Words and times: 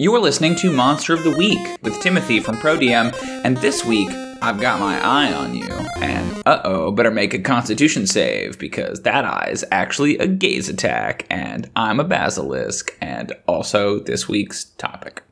You 0.00 0.14
are 0.14 0.20
listening 0.20 0.54
to 0.56 0.70
Monster 0.70 1.12
of 1.12 1.24
the 1.24 1.36
Week 1.36 1.58
with 1.82 2.00
Timothy 2.00 2.38
from 2.38 2.54
ProDM, 2.58 3.12
and 3.44 3.56
this 3.56 3.84
week 3.84 4.08
I've 4.40 4.60
got 4.60 4.78
my 4.78 4.96
eye 5.04 5.32
on 5.32 5.56
you. 5.56 5.66
And 5.96 6.40
uh 6.46 6.60
oh, 6.62 6.92
better 6.92 7.10
make 7.10 7.34
a 7.34 7.40
constitution 7.40 8.06
save 8.06 8.60
because 8.60 9.02
that 9.02 9.24
eye 9.24 9.48
is 9.50 9.64
actually 9.72 10.16
a 10.18 10.28
gaze 10.28 10.68
attack, 10.68 11.26
and 11.30 11.68
I'm 11.74 11.98
a 11.98 12.04
basilisk, 12.04 12.96
and 13.00 13.32
also 13.48 13.98
this 13.98 14.28
week's 14.28 14.66
topic. 14.66 15.24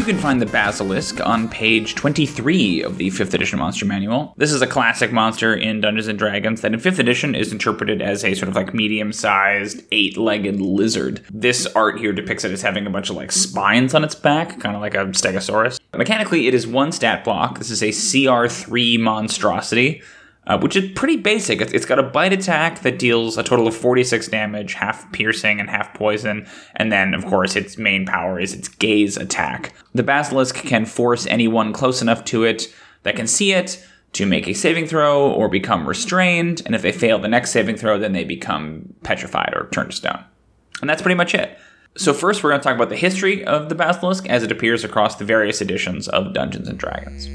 You 0.00 0.06
can 0.06 0.16
find 0.16 0.40
the 0.40 0.46
Basilisk 0.46 1.20
on 1.26 1.46
page 1.50 1.94
23 1.94 2.82
of 2.84 2.96
the 2.96 3.08
5th 3.08 3.34
edition 3.34 3.58
monster 3.58 3.84
manual. 3.84 4.32
This 4.38 4.50
is 4.50 4.62
a 4.62 4.66
classic 4.66 5.12
monster 5.12 5.54
in 5.54 5.82
Dungeons 5.82 6.08
and 6.08 6.18
Dragons 6.18 6.62
that 6.62 6.72
in 6.72 6.80
5th 6.80 6.98
edition 6.98 7.34
is 7.34 7.52
interpreted 7.52 8.00
as 8.00 8.24
a 8.24 8.32
sort 8.32 8.48
of 8.48 8.56
like 8.56 8.72
medium 8.72 9.12
sized, 9.12 9.82
eight 9.92 10.16
legged 10.16 10.58
lizard. 10.58 11.22
This 11.30 11.66
art 11.76 11.98
here 11.98 12.14
depicts 12.14 12.44
it 12.44 12.50
as 12.50 12.62
having 12.62 12.86
a 12.86 12.90
bunch 12.90 13.10
of 13.10 13.16
like 13.16 13.30
spines 13.30 13.92
on 13.92 14.02
its 14.02 14.14
back, 14.14 14.58
kind 14.58 14.74
of 14.74 14.80
like 14.80 14.94
a 14.94 15.04
stegosaurus. 15.08 15.78
Mechanically, 15.94 16.48
it 16.48 16.54
is 16.54 16.66
one 16.66 16.92
stat 16.92 17.22
block. 17.22 17.58
This 17.58 17.70
is 17.70 17.82
a 17.82 17.88
CR3 17.88 18.98
monstrosity 18.98 20.02
uh, 20.46 20.58
which 20.58 20.76
is 20.76 20.90
pretty 20.92 21.16
basic. 21.16 21.60
It's, 21.60 21.72
it's 21.72 21.86
got 21.86 21.98
a 21.98 22.02
bite 22.02 22.32
attack 22.32 22.82
that 22.82 22.98
deals 22.98 23.36
a 23.36 23.42
total 23.42 23.66
of 23.66 23.76
46 23.76 24.28
damage, 24.28 24.74
half 24.74 25.10
piercing 25.12 25.60
and 25.60 25.68
half 25.68 25.94
poison, 25.94 26.46
and 26.76 26.90
then, 26.90 27.14
of 27.14 27.26
course, 27.26 27.56
its 27.56 27.78
main 27.78 28.06
power 28.06 28.40
is 28.40 28.54
its 28.54 28.68
gaze 28.68 29.16
attack. 29.16 29.74
The 29.94 30.02
basilisk 30.02 30.56
can 30.56 30.86
force 30.86 31.26
anyone 31.26 31.72
close 31.72 32.02
enough 32.02 32.24
to 32.26 32.44
it 32.44 32.74
that 33.02 33.16
can 33.16 33.26
see 33.26 33.52
it 33.52 33.84
to 34.12 34.26
make 34.26 34.48
a 34.48 34.54
saving 34.54 34.86
throw 34.86 35.30
or 35.30 35.48
become 35.48 35.86
restrained, 35.86 36.62
and 36.66 36.74
if 36.74 36.82
they 36.82 36.92
fail 36.92 37.18
the 37.18 37.28
next 37.28 37.50
saving 37.50 37.76
throw, 37.76 37.98
then 37.98 38.12
they 38.12 38.24
become 38.24 38.94
petrified 39.02 39.52
or 39.54 39.68
turned 39.70 39.90
to 39.90 39.96
stone. 39.96 40.24
And 40.80 40.88
that's 40.88 41.02
pretty 41.02 41.14
much 41.16 41.34
it. 41.34 41.58
So, 41.96 42.12
first, 42.12 42.42
we're 42.42 42.50
going 42.50 42.60
to 42.60 42.64
talk 42.64 42.76
about 42.76 42.88
the 42.88 42.96
history 42.96 43.44
of 43.44 43.68
the 43.68 43.74
basilisk 43.74 44.28
as 44.28 44.42
it 44.42 44.52
appears 44.52 44.84
across 44.84 45.16
the 45.16 45.24
various 45.24 45.60
editions 45.60 46.08
of 46.08 46.32
Dungeons 46.32 46.68
and 46.68 46.78
Dragons. 46.78 47.28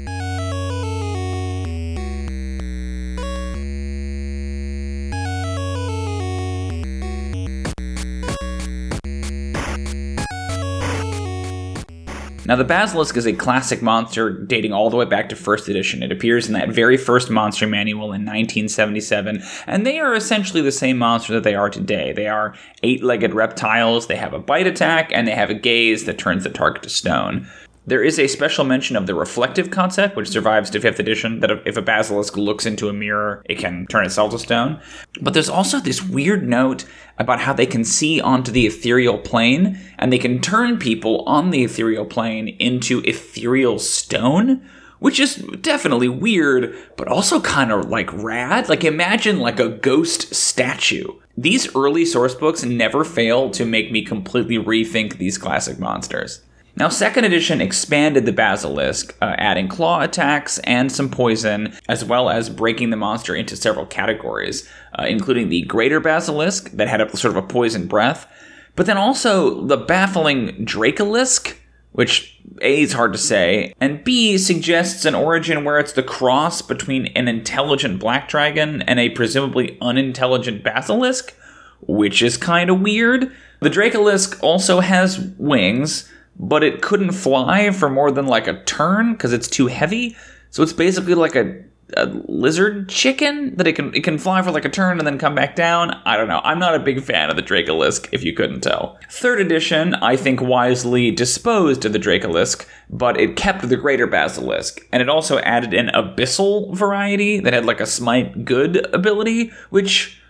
Now, 12.46 12.54
the 12.54 12.64
Basilisk 12.64 13.16
is 13.16 13.26
a 13.26 13.32
classic 13.32 13.82
monster 13.82 14.30
dating 14.30 14.72
all 14.72 14.88
the 14.88 14.96
way 14.96 15.04
back 15.04 15.28
to 15.30 15.36
first 15.36 15.68
edition. 15.68 16.00
It 16.00 16.12
appears 16.12 16.46
in 16.46 16.52
that 16.52 16.68
very 16.68 16.96
first 16.96 17.28
monster 17.28 17.66
manual 17.66 18.04
in 18.04 18.24
1977, 18.24 19.42
and 19.66 19.84
they 19.84 19.98
are 19.98 20.14
essentially 20.14 20.62
the 20.62 20.70
same 20.70 20.96
monster 20.96 21.32
that 21.32 21.42
they 21.42 21.56
are 21.56 21.68
today. 21.68 22.12
They 22.12 22.28
are 22.28 22.54
eight 22.84 23.02
legged 23.02 23.34
reptiles, 23.34 24.06
they 24.06 24.14
have 24.14 24.32
a 24.32 24.38
bite 24.38 24.68
attack, 24.68 25.10
and 25.12 25.26
they 25.26 25.34
have 25.34 25.50
a 25.50 25.54
gaze 25.54 26.04
that 26.04 26.18
turns 26.18 26.44
the 26.44 26.50
target 26.50 26.84
to 26.84 26.88
stone. 26.88 27.48
There 27.88 28.02
is 28.02 28.18
a 28.18 28.26
special 28.26 28.64
mention 28.64 28.96
of 28.96 29.06
the 29.06 29.14
reflective 29.14 29.70
concept, 29.70 30.16
which 30.16 30.28
survives 30.28 30.70
to 30.70 30.80
5th 30.80 30.98
edition, 30.98 31.38
that 31.38 31.52
if 31.64 31.76
a 31.76 31.82
basilisk 31.82 32.36
looks 32.36 32.66
into 32.66 32.88
a 32.88 32.92
mirror, 32.92 33.44
it 33.48 33.58
can 33.58 33.86
turn 33.86 34.04
itself 34.04 34.32
to 34.32 34.40
stone. 34.40 34.80
But 35.20 35.34
there's 35.34 35.48
also 35.48 35.78
this 35.78 36.02
weird 36.02 36.48
note 36.48 36.84
about 37.18 37.38
how 37.40 37.52
they 37.52 37.66
can 37.66 37.84
see 37.84 38.20
onto 38.20 38.50
the 38.50 38.66
ethereal 38.66 39.18
plane, 39.18 39.78
and 39.98 40.12
they 40.12 40.18
can 40.18 40.40
turn 40.40 40.78
people 40.78 41.22
on 41.26 41.50
the 41.50 41.62
ethereal 41.62 42.06
plane 42.06 42.48
into 42.58 43.02
ethereal 43.04 43.78
stone 43.78 44.68
which 44.98 45.20
is 45.20 45.36
definitely 45.60 46.08
weird, 46.08 46.74
but 46.96 47.06
also 47.06 47.38
kind 47.40 47.70
of 47.70 47.88
like 47.90 48.10
rad. 48.14 48.68
Like 48.68 48.82
imagine 48.82 49.38
like 49.38 49.60
a 49.60 49.68
ghost 49.68 50.34
statue. 50.34 51.06
These 51.36 51.74
early 51.76 52.06
source 52.06 52.34
books 52.34 52.64
never 52.64 53.04
fail 53.04 53.50
to 53.50 53.66
make 53.66 53.92
me 53.92 54.02
completely 54.02 54.56
rethink 54.56 55.18
these 55.18 55.36
classic 55.36 55.78
monsters. 55.78 56.40
Now, 56.78 56.90
second 56.90 57.24
edition 57.24 57.62
expanded 57.62 58.26
the 58.26 58.32
basilisk, 58.32 59.16
uh, 59.22 59.34
adding 59.38 59.66
claw 59.66 60.02
attacks 60.02 60.58
and 60.58 60.92
some 60.92 61.08
poison, 61.08 61.74
as 61.88 62.04
well 62.04 62.28
as 62.28 62.50
breaking 62.50 62.90
the 62.90 62.98
monster 62.98 63.34
into 63.34 63.56
several 63.56 63.86
categories, 63.86 64.68
uh, 64.98 65.04
including 65.04 65.48
the 65.48 65.62
greater 65.62 66.00
basilisk 66.00 66.72
that 66.72 66.88
had 66.88 67.00
a 67.00 67.16
sort 67.16 67.34
of 67.34 67.42
a 67.42 67.46
poison 67.46 67.86
breath, 67.86 68.30
but 68.74 68.84
then 68.84 68.98
also 68.98 69.64
the 69.64 69.78
baffling 69.78 70.66
Dracolisk, 70.66 71.54
which 71.92 72.38
A 72.60 72.82
is 72.82 72.92
hard 72.92 73.14
to 73.14 73.18
say, 73.18 73.72
and 73.80 74.04
B 74.04 74.36
suggests 74.36 75.06
an 75.06 75.14
origin 75.14 75.64
where 75.64 75.78
it's 75.78 75.94
the 75.94 76.02
cross 76.02 76.60
between 76.60 77.06
an 77.06 77.26
intelligent 77.26 77.98
black 77.98 78.28
dragon 78.28 78.82
and 78.82 79.00
a 79.00 79.08
presumably 79.08 79.78
unintelligent 79.80 80.62
basilisk, 80.62 81.34
which 81.80 82.20
is 82.20 82.36
kind 82.36 82.68
of 82.68 82.82
weird. 82.82 83.32
The 83.60 83.70
Dracolisk 83.70 84.38
also 84.42 84.80
has 84.80 85.18
wings 85.38 86.12
but 86.38 86.62
it 86.62 86.82
couldn't 86.82 87.12
fly 87.12 87.70
for 87.70 87.88
more 87.88 88.10
than 88.10 88.26
like 88.26 88.46
a 88.46 88.62
turn 88.64 89.12
because 89.12 89.32
it's 89.32 89.48
too 89.48 89.66
heavy. 89.66 90.16
So 90.50 90.62
it's 90.62 90.72
basically 90.72 91.14
like 91.14 91.34
a, 91.34 91.62
a, 91.96 92.06
lizard 92.28 92.88
chicken 92.88 93.56
that 93.56 93.66
it 93.66 93.74
can 93.74 93.94
it 93.94 94.04
can 94.04 94.18
fly 94.18 94.42
for 94.42 94.50
like 94.50 94.64
a 94.64 94.70
turn 94.70 94.98
and 94.98 95.06
then 95.06 95.18
come 95.18 95.34
back 95.34 95.56
down. 95.56 95.90
I 96.04 96.16
don't 96.16 96.28
know. 96.28 96.40
I'm 96.44 96.58
not 96.58 96.74
a 96.74 96.78
big 96.78 97.02
fan 97.02 97.30
of 97.30 97.36
the 97.36 97.42
Dracolisk, 97.42 98.08
if 98.12 98.24
you 98.24 98.34
couldn't 98.34 98.60
tell. 98.60 98.98
Third 99.10 99.40
edition, 99.40 99.94
I 99.96 100.16
think 100.16 100.40
wisely 100.40 101.10
disposed 101.10 101.84
of 101.84 101.92
the 101.92 101.98
Dracolisk, 101.98 102.66
but 102.90 103.18
it 103.18 103.36
kept 103.36 103.68
the 103.68 103.76
Greater 103.76 104.06
Basilisk, 104.06 104.86
and 104.92 105.02
it 105.02 105.08
also 105.08 105.38
added 105.40 105.74
an 105.74 105.90
abyssal 105.94 106.74
variety 106.74 107.40
that 107.40 107.52
had 107.52 107.66
like 107.66 107.80
a 107.80 107.86
smite 107.86 108.44
good 108.44 108.92
ability, 108.94 109.52
which 109.70 110.20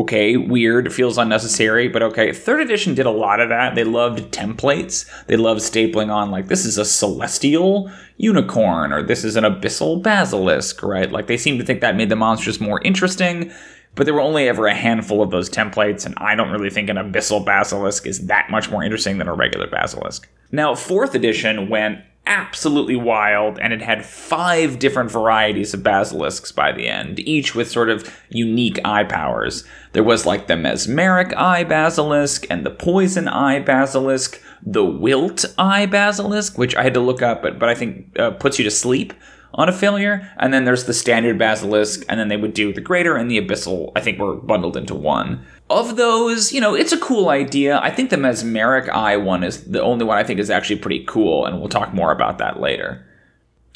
okay, 0.00 0.36
weird, 0.36 0.92
feels 0.92 1.18
unnecessary, 1.18 1.88
but 1.88 2.02
okay. 2.02 2.32
Third 2.32 2.60
edition 2.60 2.94
did 2.94 3.06
a 3.06 3.10
lot 3.10 3.40
of 3.40 3.48
that. 3.50 3.74
They 3.74 3.84
loved 3.84 4.32
templates. 4.32 5.06
They 5.26 5.36
loved 5.36 5.60
stapling 5.60 6.12
on 6.12 6.30
like 6.30 6.48
this 6.48 6.64
is 6.64 6.78
a 6.78 6.84
celestial 6.84 7.90
unicorn 8.16 8.92
or 8.92 9.02
this 9.02 9.24
is 9.24 9.36
an 9.36 9.44
abyssal 9.44 10.02
basilisk, 10.02 10.82
right? 10.82 11.10
Like 11.10 11.26
they 11.26 11.36
seemed 11.36 11.58
to 11.60 11.66
think 11.66 11.80
that 11.80 11.96
made 11.96 12.08
the 12.08 12.16
monsters 12.16 12.60
more 12.60 12.80
interesting. 12.82 13.52
But 13.96 14.04
there 14.04 14.14
were 14.14 14.20
only 14.20 14.48
ever 14.48 14.66
a 14.66 14.74
handful 14.74 15.20
of 15.20 15.32
those 15.32 15.50
templates, 15.50 16.06
and 16.06 16.14
I 16.18 16.36
don't 16.36 16.52
really 16.52 16.70
think 16.70 16.88
an 16.88 16.96
abyssal 16.96 17.44
basilisk 17.44 18.06
is 18.06 18.26
that 18.26 18.48
much 18.48 18.70
more 18.70 18.84
interesting 18.84 19.18
than 19.18 19.26
a 19.26 19.34
regular 19.34 19.66
basilisk. 19.66 20.28
Now, 20.52 20.76
fourth 20.76 21.16
edition 21.16 21.68
went 21.68 21.98
absolutely 22.26 22.96
wild, 22.96 23.58
and 23.58 23.72
it 23.72 23.82
had 23.82 24.04
five 24.04 24.78
different 24.78 25.10
varieties 25.10 25.74
of 25.74 25.82
basilisks 25.82 26.52
by 26.52 26.72
the 26.72 26.86
end, 26.88 27.18
each 27.20 27.54
with 27.54 27.70
sort 27.70 27.90
of 27.90 28.08
unique 28.28 28.78
eye 28.84 29.04
powers. 29.04 29.64
There 29.92 30.04
was 30.04 30.26
like 30.26 30.46
the 30.46 30.56
mesmeric 30.56 31.34
eye 31.36 31.64
basilisk 31.64 32.46
and 32.50 32.64
the 32.64 32.70
poison 32.70 33.26
eye 33.26 33.60
basilisk, 33.60 34.40
the 34.62 34.84
wilt 34.84 35.44
eye 35.58 35.86
basilisk, 35.86 36.56
which 36.58 36.76
I 36.76 36.82
had 36.82 36.94
to 36.94 37.00
look 37.00 37.22
up, 37.22 37.42
but, 37.42 37.58
but 37.58 37.68
I 37.68 37.74
think 37.74 38.18
uh, 38.18 38.30
puts 38.32 38.58
you 38.58 38.64
to 38.64 38.70
sleep 38.70 39.12
on 39.54 39.68
a 39.68 39.72
failure. 39.72 40.30
And 40.38 40.54
then 40.54 40.64
there's 40.64 40.84
the 40.84 40.94
standard 40.94 41.38
basilisk, 41.38 42.04
and 42.08 42.20
then 42.20 42.28
they 42.28 42.36
would 42.36 42.54
do 42.54 42.72
the 42.72 42.80
greater 42.80 43.16
and 43.16 43.30
the 43.30 43.40
abyssal, 43.40 43.92
I 43.96 44.00
think 44.00 44.18
were 44.18 44.36
bundled 44.36 44.76
into 44.76 44.94
one. 44.94 45.44
Of 45.70 45.96
those, 45.96 46.52
you 46.52 46.60
know, 46.60 46.74
it's 46.74 46.92
a 46.92 46.98
cool 46.98 47.28
idea. 47.28 47.78
I 47.78 47.92
think 47.92 48.10
the 48.10 48.16
mesmeric 48.16 48.88
eye 48.88 49.16
one 49.16 49.44
is 49.44 49.70
the 49.70 49.80
only 49.80 50.04
one 50.04 50.18
I 50.18 50.24
think 50.24 50.40
is 50.40 50.50
actually 50.50 50.80
pretty 50.80 51.04
cool, 51.04 51.46
and 51.46 51.60
we'll 51.60 51.68
talk 51.68 51.94
more 51.94 52.10
about 52.10 52.38
that 52.38 52.60
later. 52.60 53.06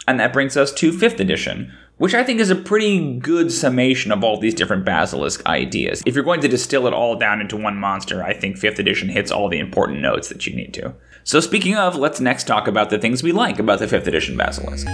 And 0.09 0.19
that 0.19 0.33
brings 0.33 0.57
us 0.57 0.73
to 0.73 0.91
5th 0.91 1.21
edition, 1.21 1.73
which 1.99 2.13
I 2.13 2.25
think 2.25 2.41
is 2.41 2.51
a 2.51 2.57
pretty 2.57 3.17
good 3.21 3.53
summation 3.53 4.11
of 4.11 4.25
all 4.25 4.41
these 4.41 4.55
different 4.55 4.85
basilisk 4.85 5.47
ideas. 5.47 6.03
If 6.05 6.17
you're 6.17 6.25
going 6.25 6.41
to 6.41 6.49
distill 6.49 6.89
it 6.89 6.93
all 6.93 7.17
down 7.17 7.41
into 7.41 7.57
one 7.57 7.77
monster, 7.77 8.25
I 8.25 8.35
think 8.35 8.57
5th 8.57 8.81
edition 8.81 9.09
hits 9.09 9.31
all 9.31 9.49
the 9.49 9.61
important 9.61 10.01
notes 10.01 10.29
that 10.31 10.49
you 10.49 10.55
need 10.57 10.75
to. 10.75 10.95
So, 11.23 11.39
speaking 11.39 11.77
of, 11.77 11.95
let's 11.95 12.21
next 12.21 12.49
talk 12.49 12.67
about 12.67 12.91
the 12.91 12.99
things 12.99 13.23
we 13.23 13.31
like 13.31 13.61
about 13.61 13.79
the 13.79 13.87
5th 13.87 14.09
edition 14.09 14.37
basilisk. 14.37 14.87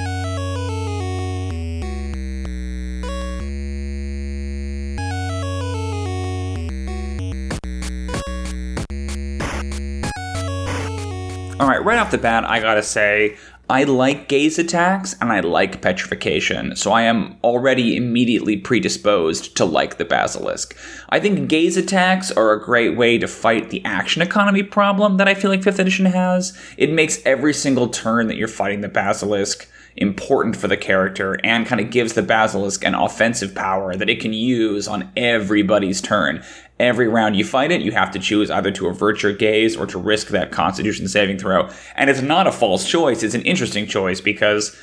All 11.60 11.68
right, 11.68 11.84
right 11.84 11.98
off 11.98 12.10
the 12.10 12.16
bat, 12.16 12.46
I 12.46 12.58
gotta 12.58 12.82
say, 12.82 13.36
I 13.68 13.84
like 13.84 14.28
gaze 14.28 14.58
attacks 14.58 15.14
and 15.20 15.30
I 15.30 15.40
like 15.40 15.82
petrification, 15.82 16.74
so 16.74 16.90
I 16.90 17.02
am 17.02 17.36
already 17.44 17.96
immediately 17.96 18.56
predisposed 18.56 19.58
to 19.58 19.66
like 19.66 19.98
the 19.98 20.06
basilisk. 20.06 20.74
I 21.10 21.20
think 21.20 21.50
gaze 21.50 21.76
attacks 21.76 22.32
are 22.32 22.52
a 22.54 22.64
great 22.64 22.96
way 22.96 23.18
to 23.18 23.28
fight 23.28 23.68
the 23.68 23.84
action 23.84 24.22
economy 24.22 24.62
problem 24.62 25.18
that 25.18 25.28
I 25.28 25.34
feel 25.34 25.50
like 25.50 25.60
5th 25.60 25.80
edition 25.80 26.06
has. 26.06 26.58
It 26.78 26.94
makes 26.94 27.20
every 27.26 27.52
single 27.52 27.88
turn 27.88 28.28
that 28.28 28.38
you're 28.38 28.48
fighting 28.48 28.80
the 28.80 28.88
basilisk 28.88 29.68
important 29.96 30.56
for 30.56 30.66
the 30.66 30.78
character 30.78 31.38
and 31.44 31.66
kind 31.66 31.80
of 31.80 31.90
gives 31.90 32.14
the 32.14 32.22
basilisk 32.22 32.84
an 32.84 32.94
offensive 32.94 33.54
power 33.54 33.94
that 33.96 34.08
it 34.08 34.20
can 34.20 34.32
use 34.32 34.88
on 34.88 35.10
everybody's 35.14 36.00
turn. 36.00 36.42
Every 36.80 37.08
round 37.08 37.36
you 37.36 37.44
fight 37.44 37.70
it, 37.70 37.82
you 37.82 37.92
have 37.92 38.10
to 38.12 38.18
choose 38.18 38.50
either 38.50 38.70
to 38.70 38.86
avert 38.86 39.22
your 39.22 39.34
gaze 39.34 39.76
or 39.76 39.84
to 39.84 39.98
risk 39.98 40.28
that 40.28 40.50
constitution 40.50 41.06
saving 41.08 41.36
throw. 41.36 41.68
And 41.94 42.08
it's 42.08 42.22
not 42.22 42.46
a 42.46 42.52
false 42.52 42.88
choice, 42.88 43.22
it's 43.22 43.34
an 43.34 43.42
interesting 43.42 43.86
choice 43.86 44.22
because 44.22 44.74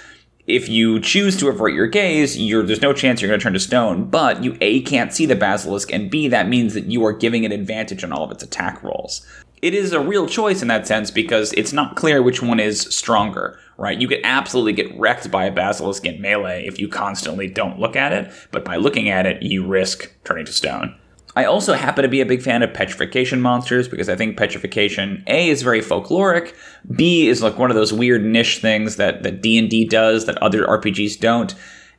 if 0.46 0.70
you 0.70 1.00
choose 1.00 1.36
to 1.38 1.48
avert 1.48 1.74
your 1.74 1.88
gaze, 1.88 2.36
there's 2.38 2.84
no 2.84 2.94
chance 2.94 3.20
you're 3.20 3.30
going 3.30 3.40
to 3.40 3.44
turn 3.44 3.54
to 3.54 3.60
stone, 3.60 4.12
but 4.12 4.44
you 4.44 4.56
A, 4.62 4.82
can't 4.82 5.12
see 5.12 5.26
the 5.26 5.36
basilisk, 5.36 5.92
and 5.92 6.12
B, 6.12 6.28
that 6.28 6.48
means 6.48 6.76
that 6.76 6.86
you 6.86 7.04
are 7.04 7.14
giving 7.14 7.44
it 7.46 7.52
advantage 7.52 8.04
on 8.04 8.14
all 8.14 8.24
of 8.24 8.30
its 8.30 8.44
attack 8.44 8.84
rolls. 8.84 9.26
It 9.64 9.74
is 9.74 9.92
a 9.92 10.00
real 10.00 10.28
choice 10.28 10.62
in 10.62 10.68
that 10.68 10.86
sense 10.86 11.10
because 11.10 11.52
it's 11.54 11.74
not 11.74 11.96
clear 11.96 12.22
which 12.22 12.44
one 12.44 12.60
is 12.60 12.82
stronger, 12.96 13.60
right? 13.76 14.00
You 14.00 14.08
could 14.08 14.22
absolutely 14.24 14.74
get 14.74 14.96
wrecked 15.00 15.32
by 15.32 15.46
a 15.46 15.52
basilisk 15.52 16.06
in 16.06 16.22
melee 16.22 16.68
if 16.68 16.80
you 16.80 16.88
constantly 16.88 17.48
don't 17.48 17.80
look 17.80 17.96
at 17.96 18.14
it, 18.14 18.32
but 18.52 18.64
by 18.64 18.76
looking 18.76 19.10
at 19.10 19.26
it, 19.26 19.42
you 19.42 19.66
risk 19.66 20.14
turning 20.24 20.46
to 20.46 20.54
stone. 20.54 20.96
I 21.38 21.46
also 21.46 21.74
happen 21.74 22.02
to 22.02 22.10
be 22.10 22.20
a 22.20 22.26
big 22.26 22.42
fan 22.42 22.64
of 22.64 22.74
petrification 22.74 23.42
monsters 23.42 23.88
because 23.88 24.10
I 24.10 24.16
think 24.16 24.38
petrification 24.38 25.24
A 25.28 25.50
is 25.50 25.62
very 25.62 25.82
folkloric, 25.82 26.56
B 26.96 27.28
is 27.28 27.44
like 27.44 27.60
one 27.60 27.70
of 27.70 27.76
those 27.76 27.94
weird 27.94 28.26
niche 28.26 28.58
things 28.58 28.96
that 28.96 29.22
that 29.22 29.40
D&D 29.40 29.86
does 29.86 30.26
that 30.26 30.40
other 30.40 30.66
RPGs 30.66 31.20
don't. 31.20 31.54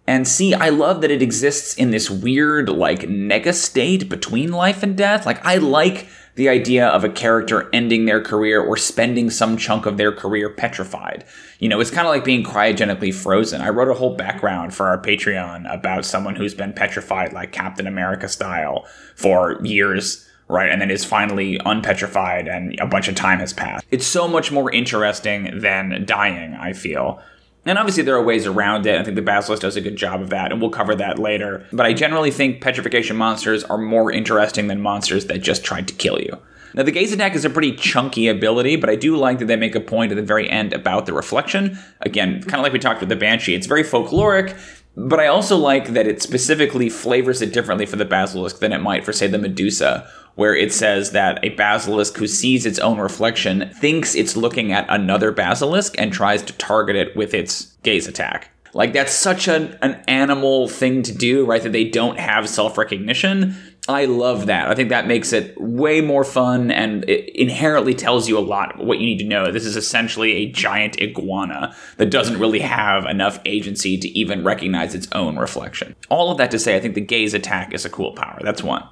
And 0.09 0.27
C, 0.27 0.55
I 0.55 0.71
love 0.71 1.03
that 1.03 1.13
it 1.13 1.23
exists 1.23 1.77
in 1.77 1.93
this 1.93 2.11
weird 2.11 2.69
like 2.69 3.03
nega 3.03 3.55
state 3.55 4.09
between 4.09 4.51
life 4.51 4.83
and 4.83 4.97
death. 4.97 5.25
Like 5.25 5.47
I 5.47 5.59
like 5.59 6.09
the 6.39 6.49
idea 6.49 6.87
of 6.87 7.03
a 7.03 7.09
character 7.09 7.69
ending 7.73 8.05
their 8.05 8.23
career 8.23 8.63
or 8.63 8.77
spending 8.77 9.29
some 9.29 9.57
chunk 9.57 9.87
of 9.87 9.97
their 9.97 10.13
career 10.13 10.49
petrified. 10.49 11.25
You 11.59 11.69
know, 11.69 11.81
it's 11.81 11.91
kind 11.91 12.07
of 12.07 12.13
like 12.13 12.25
being 12.25 12.45
cryogenically 12.45 13.13
frozen. 13.13 13.61
I 13.61 13.71
wrote 13.71 13.89
a 13.89 13.95
whole 13.95 14.15
background 14.15 14.73
for 14.73 14.87
our 14.87 15.03
Patreon 15.03 15.69
about 15.69 16.05
someone 16.05 16.37
who's 16.37 16.55
been 16.55 16.73
petrified 16.73 17.33
like 17.33 17.51
Captain 17.51 17.89
America 17.89 18.29
style 18.29 18.87
for 19.17 19.61
years 19.65 20.25
right? 20.51 20.71
And 20.71 20.81
then 20.81 20.91
is 20.91 21.05
finally 21.05 21.61
unpetrified 21.67 22.49
and 22.49 22.79
a 22.81 22.87
bunch 22.87 23.07
of 23.09 23.15
time 23.15 23.41
has 23.41 23.53
passed. 23.53 23.85
It's 23.91 24.07
so 24.07 24.27
much 24.27 24.51
more 24.51 24.73
interesting 24.73 25.61
than 25.61 26.07
dying, 26.07 26.55
I 26.55 26.73
feel. 26.73 27.21
And 27.69 27.77
obviously, 27.77 28.03
there 28.03 28.17
are 28.17 28.23
ways 28.23 28.47
around 28.47 28.87
it. 28.87 28.99
I 28.99 29.05
think 29.05 29.15
the 29.15 29.21
Basilisk 29.21 29.61
does 29.61 29.77
a 29.77 29.83
good 29.83 29.97
job 29.97 30.23
of 30.23 30.31
that, 30.31 30.53
and 30.53 30.59
we'll 30.59 30.71
cover 30.71 30.95
that 30.95 31.19
later. 31.19 31.67
But 31.71 31.85
I 31.85 31.93
generally 31.93 32.31
think 32.31 32.63
petrification 32.63 33.15
monsters 33.15 33.63
are 33.63 33.77
more 33.77 34.11
interesting 34.11 34.69
than 34.69 34.81
monsters 34.81 35.27
that 35.27 35.43
just 35.43 35.65
tried 35.65 35.87
to 35.89 35.95
kill 35.95 36.19
you. 36.19 36.39
Now, 36.73 36.85
the 36.85 36.93
gaze 36.93 37.13
attack 37.13 37.35
is 37.35 37.45
a 37.45 37.51
pretty 37.51 37.77
chunky 37.77 38.27
ability, 38.29 38.77
but 38.77 38.89
I 38.89 38.97
do 38.97 39.19
like 39.19 39.39
that 39.41 39.49
they 39.49 39.57
make 39.57 39.75
a 39.75 39.81
point 39.81 40.13
at 40.13 40.15
the 40.15 40.23
very 40.23 40.49
end 40.49 40.73
about 40.73 41.05
the 41.05 41.13
reflection. 41.13 41.79
Again, 42.01 42.43
kind 42.43 42.55
of 42.55 42.63
like 42.63 42.73
we 42.73 42.79
talked 42.79 43.01
with 43.01 43.11
the 43.11 43.17
Banshee, 43.17 43.55
it's 43.55 43.67
very 43.67 43.83
folkloric, 43.83 44.59
but 44.97 45.21
I 45.21 45.27
also 45.27 45.59
like 45.59 45.89
that 45.89 46.07
it 46.07 46.23
specifically 46.23 46.89
flavors 46.89 47.43
it 47.43 47.53
differently 47.53 47.85
for 47.85 47.97
the 47.97 48.07
Basilisk 48.07 48.61
than 48.61 48.73
it 48.73 48.79
might 48.79 49.05
for, 49.05 49.13
say, 49.13 49.27
the 49.27 49.37
Medusa, 49.37 50.11
where 50.39 50.55
it 50.55 50.73
says 50.73 51.11
that 51.11 51.45
a 51.45 51.49
basilisk 51.49 52.17
who 52.17 52.29
sees 52.29 52.65
its 52.65 52.79
own 52.79 53.01
reflection 53.01 53.69
thinks 53.75 54.15
it's 54.15 54.37
looking 54.37 54.71
at 54.71 54.87
another 54.89 55.33
basilisk 55.33 55.97
and 55.99 56.13
tries 56.13 56.45
to 56.45 56.53
target 56.53 56.95
it 56.95 57.17
with 57.17 57.35
its 57.35 57.77
gaze 57.83 58.07
attack. 58.07 58.49
Like, 58.73 58.93
that's 58.93 59.13
such 59.13 59.49
an, 59.49 59.77
an 59.83 60.01
animal 60.07 60.69
thing 60.69 61.03
to 61.03 61.13
do, 61.13 61.45
right? 61.45 61.61
That 61.61 61.73
they 61.73 61.89
don't 61.89 62.21
have 62.21 62.49
self 62.49 62.79
recognition. 62.79 63.57
I 63.89 64.05
love 64.05 64.47
that. 64.47 64.69
I 64.69 64.77
think 64.77 64.91
that 64.91 65.09
makes 65.09 65.33
it 65.33 65.61
way 65.61 66.01
more 66.01 66.23
fun 66.23 66.71
and 66.71 67.03
it 67.09 67.35
inherently 67.35 67.95
tells 67.95 68.29
you 68.29 68.39
a 68.39 68.41
lot 68.41 68.79
what 68.79 69.01
you 69.01 69.07
need 69.07 69.19
to 69.19 69.25
know. 69.25 69.51
This 69.51 69.65
is 69.65 69.77
essentially 69.77 70.35
a 70.35 70.53
giant 70.53 71.01
iguana 71.03 71.75
that 71.97 72.13
doesn't 72.13 72.39
really 72.39 72.61
have 72.61 73.07
enough 73.07 73.41
agency 73.45 73.99
to 73.99 74.09
even 74.11 74.45
recognize 74.45 74.95
its 74.95 75.09
own 75.13 75.37
reflection. 75.37 75.97
All 76.11 76.31
of 76.31 76.39
that 76.39 76.53
to 76.53 76.61
say, 76.61 76.77
I 76.77 76.81
think 76.81 76.95
the 76.95 77.01
gaze 77.01 77.35
attack 77.35 77.75
is 77.75 77.85
a 77.85 77.91
cool 77.91 78.13
power. 78.13 78.39
That's 78.45 78.63
one. 78.63 78.87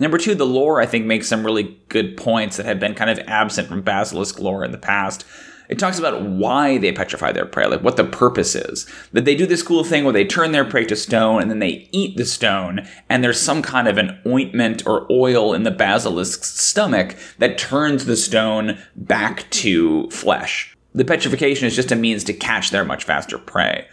Number 0.00 0.16
two, 0.16 0.34
the 0.34 0.46
lore, 0.46 0.80
I 0.80 0.86
think, 0.86 1.04
makes 1.04 1.28
some 1.28 1.44
really 1.44 1.78
good 1.90 2.16
points 2.16 2.56
that 2.56 2.64
have 2.64 2.80
been 2.80 2.94
kind 2.94 3.10
of 3.10 3.18
absent 3.28 3.68
from 3.68 3.82
Basilisk 3.82 4.40
lore 4.40 4.64
in 4.64 4.72
the 4.72 4.78
past. 4.78 5.26
It 5.68 5.78
talks 5.78 5.98
about 5.98 6.22
why 6.22 6.78
they 6.78 6.90
petrify 6.90 7.30
their 7.30 7.44
prey, 7.44 7.66
like 7.66 7.82
what 7.82 7.96
the 7.96 8.04
purpose 8.04 8.56
is. 8.56 8.86
That 9.12 9.26
they 9.26 9.36
do 9.36 9.46
this 9.46 9.62
cool 9.62 9.84
thing 9.84 10.02
where 10.02 10.12
they 10.12 10.24
turn 10.24 10.52
their 10.52 10.64
prey 10.64 10.84
to 10.86 10.96
stone 10.96 11.42
and 11.42 11.50
then 11.50 11.60
they 11.60 11.88
eat 11.92 12.16
the 12.16 12.24
stone, 12.24 12.88
and 13.08 13.22
there's 13.22 13.38
some 13.38 13.62
kind 13.62 13.86
of 13.86 13.98
an 13.98 14.18
ointment 14.26 14.84
or 14.86 15.06
oil 15.12 15.52
in 15.52 15.62
the 15.62 15.70
basilisk's 15.70 16.48
stomach 16.60 17.14
that 17.38 17.58
turns 17.58 18.06
the 18.06 18.16
stone 18.16 18.78
back 18.96 19.48
to 19.50 20.08
flesh. 20.10 20.76
The 20.92 21.04
petrification 21.04 21.66
is 21.66 21.76
just 21.76 21.92
a 21.92 21.96
means 21.96 22.24
to 22.24 22.32
catch 22.32 22.70
their 22.70 22.84
much 22.84 23.04
faster 23.04 23.38
prey. 23.38 23.86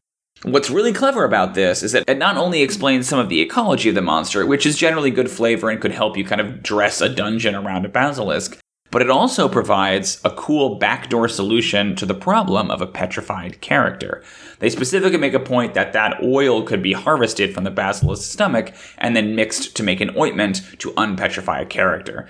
What's 0.43 0.69
really 0.69 0.93
clever 0.93 1.23
about 1.23 1.55
this 1.55 1.81
is 1.81 1.93
that 1.93 2.07
it 2.07 2.19
not 2.19 2.37
only 2.37 2.61
explains 2.61 3.07
some 3.07 3.17
of 3.17 3.27
the 3.27 3.41
ecology 3.41 3.89
of 3.89 3.95
the 3.95 4.03
monster, 4.03 4.45
which 4.45 4.67
is 4.67 4.77
generally 4.77 5.09
good 5.09 5.31
flavor 5.31 5.69
and 5.69 5.81
could 5.81 5.91
help 5.91 6.15
you 6.15 6.23
kind 6.23 6.39
of 6.39 6.61
dress 6.61 7.01
a 7.01 7.09
dungeon 7.09 7.55
around 7.55 7.85
a 7.85 7.89
basilisk, 7.89 8.59
but 8.91 9.01
it 9.01 9.09
also 9.09 9.49
provides 9.49 10.21
a 10.23 10.29
cool 10.29 10.75
backdoor 10.75 11.27
solution 11.27 11.95
to 11.95 12.05
the 12.05 12.13
problem 12.13 12.69
of 12.69 12.81
a 12.81 12.87
petrified 12.87 13.61
character. 13.61 14.23
They 14.59 14.69
specifically 14.69 15.17
make 15.17 15.33
a 15.33 15.39
point 15.39 15.73
that 15.73 15.93
that 15.93 16.21
oil 16.21 16.61
could 16.61 16.83
be 16.83 16.93
harvested 16.93 17.55
from 17.55 17.63
the 17.63 17.71
basilisk's 17.71 18.31
stomach 18.31 18.73
and 18.99 19.15
then 19.15 19.35
mixed 19.35 19.75
to 19.75 19.83
make 19.83 20.01
an 20.01 20.15
ointment 20.15 20.61
to 20.79 20.91
unpetrify 20.91 21.63
a 21.63 21.65
character 21.65 22.29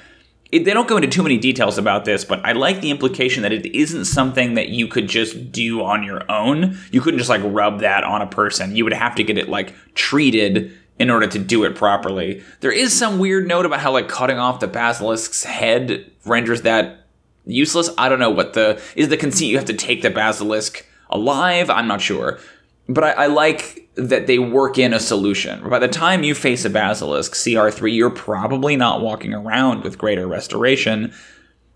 it, 0.51 0.63
they 0.65 0.73
don't 0.73 0.87
go 0.87 0.95
into 0.97 1.09
too 1.09 1.23
many 1.23 1.37
details 1.37 1.77
about 1.77 2.05
this, 2.05 2.23
but 2.23 2.43
I 2.45 2.53
like 2.53 2.81
the 2.81 2.91
implication 2.91 3.43
that 3.43 3.51
it 3.51 3.65
isn't 3.65 4.05
something 4.05 4.53
that 4.53 4.69
you 4.69 4.87
could 4.87 5.09
just 5.09 5.51
do 5.51 5.83
on 5.83 6.03
your 6.03 6.29
own. 6.31 6.77
You 6.91 7.01
couldn't 7.01 7.17
just 7.17 7.29
like 7.29 7.41
rub 7.43 7.81
that 7.81 8.03
on 8.03 8.21
a 8.21 8.27
person. 8.27 8.75
You 8.75 8.83
would 8.85 8.93
have 8.93 9.15
to 9.15 9.23
get 9.23 9.37
it 9.37 9.49
like 9.49 9.73
treated 9.93 10.71
in 10.99 11.09
order 11.09 11.27
to 11.27 11.39
do 11.39 11.63
it 11.63 11.75
properly. 11.75 12.43
There 12.61 12.71
is 12.71 12.97
some 12.97 13.19
weird 13.19 13.47
note 13.47 13.65
about 13.65 13.81
how 13.81 13.91
like 13.91 14.07
cutting 14.07 14.37
off 14.37 14.59
the 14.59 14.67
basilisk's 14.67 15.43
head 15.43 16.09
renders 16.25 16.61
that 16.63 17.05
useless. 17.45 17.89
I 17.97 18.09
don't 18.09 18.19
know 18.19 18.29
what 18.29 18.53
the 18.53 18.81
is 18.95 19.09
the 19.09 19.17
conceit 19.17 19.49
you 19.49 19.57
have 19.57 19.67
to 19.67 19.73
take 19.73 20.01
the 20.01 20.09
basilisk 20.09 20.85
alive. 21.09 21.69
I'm 21.69 21.87
not 21.87 22.01
sure. 22.01 22.39
But 22.89 23.03
I, 23.03 23.11
I 23.11 23.27
like 23.27 23.89
that 23.95 24.27
they 24.27 24.39
work 24.39 24.77
in 24.77 24.93
a 24.93 24.99
solution. 24.99 25.67
By 25.67 25.79
the 25.79 25.87
time 25.87 26.23
you 26.23 26.35
face 26.35 26.65
a 26.65 26.69
basilisk, 26.69 27.33
CR3, 27.33 27.93
you're 27.93 28.09
probably 28.09 28.75
not 28.75 29.01
walking 29.01 29.33
around 29.33 29.83
with 29.83 29.97
greater 29.97 30.27
restoration. 30.27 31.13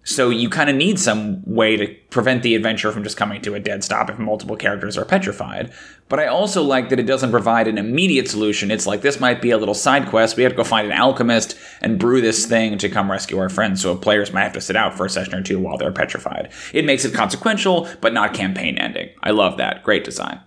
So 0.04 0.30
you 0.30 0.50
kind 0.50 0.70
of 0.70 0.76
need 0.76 1.00
some 1.00 1.44
way 1.46 1.78
to 1.78 1.88
prevent 2.10 2.42
the 2.42 2.56
adventure 2.56 2.92
from 2.92 3.04
just 3.04 3.18
coming 3.18 3.42
to 3.44 3.54
a 3.54 3.60
dead 3.60 3.84
stop 3.84 4.10
if 4.10 4.18
multiple 4.18 4.56
characters 4.56 4.98
are 4.98 5.06
petrified. 5.06 5.72
But 6.10 6.20
I 6.20 6.28
also 6.28 6.64
like 6.64 6.90
that 6.90 7.00
it 7.00 7.06
doesn't 7.06 7.32
provide 7.32 7.68
an 7.68 7.78
immediate 7.78 8.28
solution. 8.28 8.72
It's 8.72 8.88
like 8.88 9.02
this 9.02 9.20
might 9.20 9.42
be 9.42 9.52
a 9.52 9.58
little 9.58 9.76
side 9.76 10.10
quest. 10.10 10.38
We 10.38 10.44
have 10.44 10.54
to 10.54 10.58
go 10.58 10.64
find 10.64 10.88
an 10.88 10.98
alchemist 10.98 11.56
and 11.82 12.00
brew 12.00 12.22
this 12.22 12.46
thing 12.46 12.78
to 12.80 12.90
come 12.90 13.12
rescue 13.12 13.38
our 13.38 13.50
friends. 13.50 13.82
So 13.82 13.96
players 13.96 14.34
might 14.34 14.44
have 14.44 14.54
to 14.54 14.62
sit 14.62 14.76
out 14.76 14.96
for 14.96 15.06
a 15.06 15.10
session 15.10 15.36
or 15.36 15.44
two 15.44 15.60
while 15.60 15.78
they're 15.78 15.92
petrified. 15.92 16.52
It 16.74 16.86
makes 16.86 17.06
it 17.06 17.14
consequential, 17.14 17.88
but 18.02 18.14
not 18.14 18.34
campaign 18.34 18.78
ending. 18.78 19.10
I 19.22 19.32
love 19.32 19.58
that. 19.58 19.84
Great 19.84 20.04
design. 20.04 20.42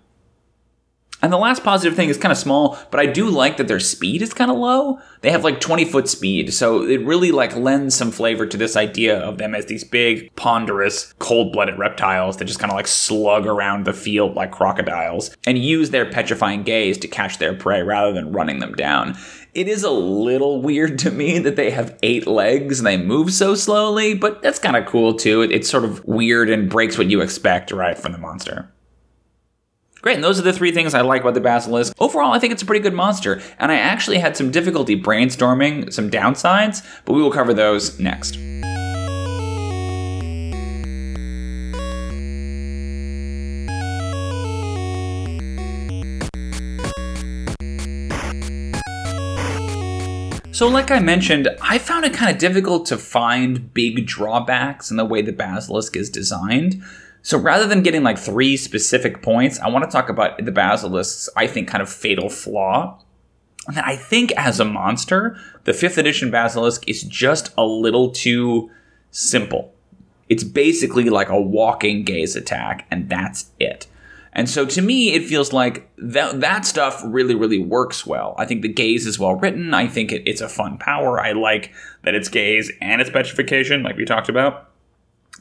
And 1.22 1.32
the 1.32 1.38
last 1.38 1.64
positive 1.64 1.96
thing 1.96 2.10
is 2.10 2.18
kind 2.18 2.32
of 2.32 2.36
small, 2.36 2.78
but 2.90 3.00
I 3.00 3.06
do 3.06 3.30
like 3.30 3.56
that 3.56 3.66
their 3.66 3.80
speed 3.80 4.20
is 4.20 4.34
kind 4.34 4.50
of 4.50 4.58
low. 4.58 4.98
They 5.22 5.30
have 5.30 5.42
like 5.42 5.58
20 5.58 5.86
foot 5.86 6.06
speed, 6.06 6.52
so 6.52 6.82
it 6.82 7.04
really 7.06 7.32
like 7.32 7.56
lends 7.56 7.94
some 7.94 8.10
flavor 8.10 8.44
to 8.46 8.56
this 8.58 8.76
idea 8.76 9.18
of 9.18 9.38
them 9.38 9.54
as 9.54 9.64
these 9.64 9.84
big, 9.84 10.34
ponderous, 10.36 11.14
cold-blooded 11.20 11.78
reptiles 11.78 12.36
that 12.36 12.44
just 12.44 12.58
kind 12.58 12.70
of 12.70 12.76
like 12.76 12.86
slug 12.86 13.46
around 13.46 13.86
the 13.86 13.94
field 13.94 14.34
like 14.34 14.52
crocodiles 14.52 15.34
and 15.46 15.56
use 15.56 15.90
their 15.90 16.04
petrifying 16.04 16.62
gaze 16.62 16.98
to 16.98 17.08
catch 17.08 17.38
their 17.38 17.54
prey 17.54 17.82
rather 17.82 18.12
than 18.12 18.32
running 18.32 18.58
them 18.58 18.74
down. 18.74 19.16
It 19.54 19.68
is 19.68 19.82
a 19.82 19.90
little 19.90 20.60
weird 20.60 20.98
to 21.00 21.10
me 21.10 21.38
that 21.38 21.56
they 21.56 21.70
have 21.70 21.96
eight 22.02 22.26
legs 22.26 22.80
and 22.80 22.86
they 22.86 22.98
move 22.98 23.32
so 23.32 23.54
slowly, 23.54 24.12
but 24.12 24.42
that's 24.42 24.58
kind 24.58 24.76
of 24.76 24.84
cool 24.84 25.14
too. 25.14 25.42
It's 25.42 25.70
sort 25.70 25.84
of 25.84 26.04
weird 26.04 26.50
and 26.50 26.68
breaks 26.68 26.98
what 26.98 27.08
you 27.08 27.22
expect, 27.22 27.70
right, 27.70 27.96
from 27.96 28.12
the 28.12 28.18
monster. 28.18 28.68
Great, 30.04 30.16
and 30.16 30.22
those 30.22 30.38
are 30.38 30.42
the 30.42 30.52
three 30.52 30.70
things 30.70 30.92
I 30.92 31.00
like 31.00 31.22
about 31.22 31.32
the 31.32 31.40
Basilisk. 31.40 31.94
Overall, 31.98 32.34
I 32.34 32.38
think 32.38 32.52
it's 32.52 32.60
a 32.62 32.66
pretty 32.66 32.82
good 32.82 32.92
monster, 32.92 33.40
and 33.58 33.72
I 33.72 33.76
actually 33.76 34.18
had 34.18 34.36
some 34.36 34.50
difficulty 34.50 35.00
brainstorming 35.00 35.90
some 35.90 36.10
downsides, 36.10 36.86
but 37.06 37.14
we 37.14 37.22
will 37.22 37.30
cover 37.30 37.54
those 37.54 37.98
next. 37.98 38.34
So, 50.52 50.68
like 50.68 50.90
I 50.90 51.00
mentioned, 51.00 51.48
I 51.62 51.78
found 51.78 52.04
it 52.04 52.12
kind 52.12 52.30
of 52.30 52.36
difficult 52.36 52.84
to 52.88 52.98
find 52.98 53.72
big 53.72 54.06
drawbacks 54.06 54.90
in 54.90 54.98
the 54.98 55.06
way 55.06 55.22
the 55.22 55.32
Basilisk 55.32 55.96
is 55.96 56.10
designed. 56.10 56.82
So 57.24 57.38
rather 57.38 57.66
than 57.66 57.82
getting 57.82 58.02
like 58.02 58.18
three 58.18 58.54
specific 58.58 59.22
points, 59.22 59.58
I 59.58 59.70
want 59.70 59.82
to 59.82 59.90
talk 59.90 60.10
about 60.10 60.44
the 60.44 60.52
Basilisk's, 60.52 61.30
I 61.34 61.46
think, 61.46 61.68
kind 61.68 61.80
of 61.80 61.88
fatal 61.88 62.28
flaw. 62.28 63.00
And 63.66 63.78
I 63.78 63.96
think 63.96 64.30
as 64.32 64.60
a 64.60 64.64
monster, 64.66 65.38
the 65.64 65.72
fifth 65.72 65.96
edition 65.96 66.30
Basilisk 66.30 66.86
is 66.86 67.02
just 67.02 67.54
a 67.56 67.64
little 67.64 68.10
too 68.10 68.70
simple. 69.10 69.72
It's 70.28 70.44
basically 70.44 71.08
like 71.08 71.30
a 71.30 71.40
walking 71.40 72.04
gaze 72.04 72.36
attack, 72.36 72.86
and 72.90 73.08
that's 73.08 73.46
it. 73.58 73.86
And 74.34 74.50
so 74.50 74.66
to 74.66 74.82
me, 74.82 75.14
it 75.14 75.24
feels 75.24 75.50
like 75.50 75.88
that 75.96 76.42
that 76.42 76.66
stuff 76.66 77.00
really, 77.06 77.34
really 77.34 77.58
works 77.58 78.04
well. 78.04 78.34
I 78.36 78.44
think 78.44 78.60
the 78.60 78.68
gaze 78.68 79.06
is 79.06 79.18
well 79.18 79.36
written. 79.36 79.72
I 79.72 79.86
think 79.86 80.12
it, 80.12 80.24
it's 80.26 80.42
a 80.42 80.48
fun 80.48 80.76
power. 80.76 81.18
I 81.18 81.32
like 81.32 81.72
that 82.02 82.14
it's 82.14 82.28
gaze 82.28 82.70
and 82.82 83.00
it's 83.00 83.08
petrification, 83.08 83.82
like 83.82 83.96
we 83.96 84.04
talked 84.04 84.28
about. 84.28 84.73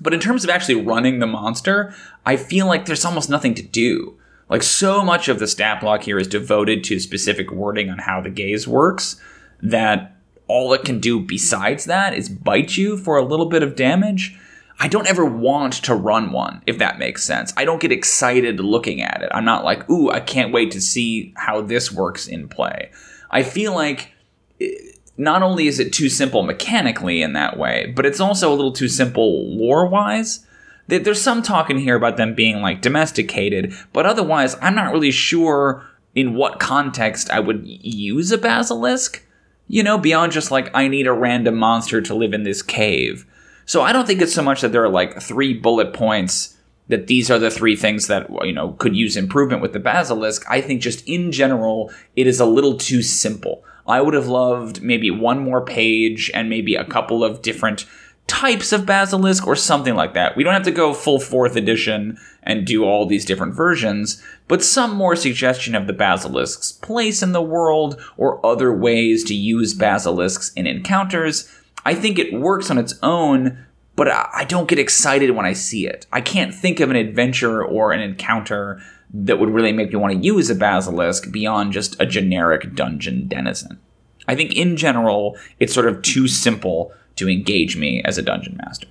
But 0.01 0.13
in 0.13 0.19
terms 0.19 0.43
of 0.43 0.49
actually 0.49 0.81
running 0.81 1.19
the 1.19 1.27
monster, 1.27 1.93
I 2.25 2.35
feel 2.35 2.67
like 2.67 2.85
there's 2.85 3.05
almost 3.05 3.29
nothing 3.29 3.53
to 3.55 3.63
do. 3.63 4.17
Like 4.49 4.63
so 4.63 5.03
much 5.03 5.29
of 5.29 5.39
the 5.39 5.47
stat 5.47 5.81
block 5.81 6.03
here 6.03 6.19
is 6.19 6.27
devoted 6.27 6.83
to 6.85 6.99
specific 6.99 7.51
wording 7.51 7.89
on 7.89 7.99
how 7.99 8.21
the 8.21 8.29
gaze 8.29 8.67
works 8.67 9.19
that 9.61 10.15
all 10.47 10.73
it 10.73 10.83
can 10.83 10.99
do 10.99 11.19
besides 11.19 11.85
that 11.85 12.13
is 12.13 12.29
bite 12.29 12.77
you 12.77 12.97
for 12.97 13.17
a 13.17 13.25
little 13.25 13.45
bit 13.45 13.63
of 13.63 13.75
damage. 13.75 14.37
I 14.79 14.87
don't 14.87 15.07
ever 15.07 15.23
want 15.23 15.73
to 15.73 15.95
run 15.95 16.31
one, 16.31 16.61
if 16.65 16.77
that 16.79 16.99
makes 16.99 17.23
sense. 17.23 17.53
I 17.55 17.63
don't 17.63 17.81
get 17.81 17.91
excited 17.91 18.59
looking 18.59 19.01
at 19.01 19.21
it. 19.21 19.29
I'm 19.33 19.45
not 19.45 19.63
like, 19.63 19.89
ooh, 19.89 20.09
I 20.09 20.19
can't 20.19 20.51
wait 20.51 20.71
to 20.71 20.81
see 20.81 21.33
how 21.37 21.61
this 21.61 21.91
works 21.91 22.27
in 22.27 22.49
play. 22.49 22.91
I 23.31 23.43
feel 23.43 23.73
like 23.73 24.11
eh, 24.59 24.67
not 25.17 25.43
only 25.43 25.67
is 25.67 25.79
it 25.79 25.93
too 25.93 26.09
simple 26.09 26.43
mechanically 26.43 27.21
in 27.21 27.33
that 27.33 27.57
way, 27.57 27.93
but 27.95 28.05
it's 28.05 28.19
also 28.19 28.51
a 28.51 28.55
little 28.55 28.71
too 28.71 28.87
simple 28.87 29.47
lore 29.55 29.85
wise. 29.87 30.45
There's 30.87 31.21
some 31.21 31.41
talk 31.41 31.69
in 31.69 31.77
here 31.77 31.95
about 31.95 32.17
them 32.17 32.35
being 32.35 32.61
like 32.61 32.81
domesticated, 32.81 33.73
but 33.93 34.05
otherwise, 34.05 34.55
I'm 34.61 34.75
not 34.75 34.91
really 34.91 35.11
sure 35.11 35.85
in 36.13 36.35
what 36.35 36.59
context 36.59 37.29
I 37.29 37.39
would 37.39 37.63
use 37.65 38.31
a 38.31 38.37
basilisk. 38.37 39.25
You 39.67 39.81
know, 39.81 39.97
beyond 39.97 40.33
just 40.33 40.51
like, 40.51 40.69
I 40.75 40.87
need 40.87 41.07
a 41.07 41.13
random 41.13 41.55
monster 41.55 42.01
to 42.01 42.13
live 42.13 42.33
in 42.33 42.43
this 42.43 42.61
cave. 42.61 43.25
So 43.65 43.81
I 43.81 43.93
don't 43.93 44.05
think 44.05 44.21
it's 44.21 44.33
so 44.33 44.43
much 44.43 44.61
that 44.61 44.71
there 44.73 44.83
are 44.83 44.89
like 44.89 45.21
three 45.21 45.53
bullet 45.53 45.93
points 45.93 46.57
that 46.89 47.07
these 47.07 47.31
are 47.31 47.39
the 47.39 47.49
three 47.49 47.75
things 47.75 48.07
that 48.07 48.29
you 48.43 48.51
know 48.51 48.73
could 48.73 48.95
use 48.95 49.15
improvement 49.15 49.61
with 49.61 49.73
the 49.73 49.79
basilisk. 49.79 50.43
I 50.49 50.61
think 50.61 50.81
just 50.81 51.07
in 51.07 51.31
general 51.31 51.91
it 52.15 52.27
is 52.27 52.39
a 52.39 52.45
little 52.45 52.77
too 52.77 53.01
simple. 53.01 53.63
I 53.87 54.01
would 54.01 54.13
have 54.13 54.27
loved 54.27 54.81
maybe 54.81 55.11
one 55.11 55.39
more 55.39 55.63
page 55.63 56.31
and 56.33 56.49
maybe 56.49 56.75
a 56.75 56.85
couple 56.85 57.23
of 57.23 57.41
different 57.41 57.85
types 58.27 58.71
of 58.71 58.85
basilisk 58.85 59.45
or 59.45 59.55
something 59.55 59.95
like 59.95 60.13
that. 60.13 60.37
We 60.37 60.43
don't 60.43 60.53
have 60.53 60.63
to 60.63 60.71
go 60.71 60.93
full 60.93 61.19
fourth 61.19 61.55
edition 61.55 62.17
and 62.41 62.65
do 62.65 62.85
all 62.85 63.05
these 63.05 63.25
different 63.25 63.53
versions, 63.53 64.23
but 64.47 64.63
some 64.63 64.95
more 64.95 65.15
suggestion 65.15 65.75
of 65.75 65.87
the 65.87 65.93
basilisk's 65.93 66.71
place 66.71 67.21
in 67.21 67.33
the 67.33 67.41
world 67.41 68.01
or 68.15 68.45
other 68.45 68.73
ways 68.73 69.23
to 69.25 69.33
use 69.33 69.73
basilisks 69.73 70.53
in 70.53 70.67
encounters 70.67 71.49
I 71.85 71.95
think 71.95 72.17
it 72.17 72.33
works 72.33 72.71
on 72.71 72.77
its 72.77 72.97
own, 73.03 73.65
but 73.95 74.07
I 74.07 74.45
don't 74.47 74.67
get 74.67 74.79
excited 74.79 75.31
when 75.31 75.45
I 75.45 75.53
see 75.53 75.85
it. 75.85 76.07
I 76.11 76.21
can't 76.21 76.53
think 76.53 76.79
of 76.79 76.89
an 76.89 76.95
adventure 76.95 77.63
or 77.63 77.91
an 77.91 77.99
encounter 77.99 78.81
that 79.13 79.39
would 79.39 79.49
really 79.49 79.71
make 79.71 79.89
me 79.89 79.95
want 79.95 80.13
to 80.13 80.25
use 80.25 80.49
a 80.49 80.55
basilisk 80.55 81.31
beyond 81.31 81.71
just 81.71 81.99
a 82.01 82.05
generic 82.05 82.73
dungeon 82.73 83.27
denizen. 83.27 83.79
I 84.27 84.35
think 84.35 84.53
in 84.53 84.77
general, 84.77 85.37
it's 85.59 85.73
sort 85.73 85.87
of 85.87 86.01
too 86.01 86.27
simple 86.27 86.91
to 87.17 87.29
engage 87.29 87.77
me 87.77 88.01
as 88.03 88.17
a 88.17 88.23
dungeon 88.23 88.57
master. 88.57 88.87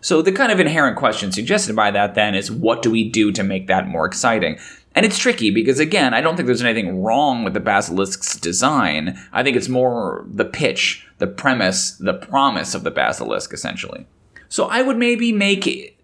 So, 0.00 0.22
the 0.22 0.32
kind 0.32 0.50
of 0.50 0.60
inherent 0.60 0.96
question 0.96 1.30
suggested 1.30 1.76
by 1.76 1.90
that 1.90 2.14
then 2.14 2.34
is 2.34 2.50
what 2.50 2.80
do 2.80 2.90
we 2.90 3.08
do 3.08 3.32
to 3.32 3.42
make 3.42 3.66
that 3.66 3.86
more 3.86 4.06
exciting? 4.06 4.58
And 4.94 5.04
it's 5.04 5.18
tricky 5.18 5.50
because, 5.50 5.78
again, 5.78 6.14
I 6.14 6.20
don't 6.20 6.36
think 6.36 6.46
there's 6.46 6.62
anything 6.62 7.02
wrong 7.02 7.44
with 7.44 7.54
the 7.54 7.60
basilisk's 7.60 8.38
design. 8.38 9.18
I 9.32 9.42
think 9.42 9.56
it's 9.56 9.68
more 9.68 10.24
the 10.26 10.44
pitch, 10.44 11.06
the 11.18 11.26
premise, 11.26 11.92
the 11.92 12.14
promise 12.14 12.74
of 12.74 12.82
the 12.82 12.90
basilisk, 12.90 13.52
essentially. 13.52 14.06
So 14.48 14.64
I 14.66 14.82
would 14.82 14.96
maybe 14.96 15.32
make. 15.32 15.99